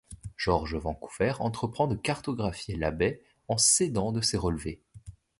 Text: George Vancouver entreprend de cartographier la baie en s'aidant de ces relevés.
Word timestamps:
George 0.35 0.73
Vancouver 0.77 1.33
entreprend 1.41 1.85
de 1.85 1.93
cartographier 1.95 2.75
la 2.75 2.89
baie 2.89 3.21
en 3.47 3.59
s'aidant 3.59 4.11
de 4.11 4.19
ces 4.21 4.35
relevés. 4.35 4.81